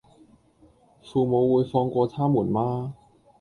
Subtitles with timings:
[1.03, 2.95] 父母會放過他們嗎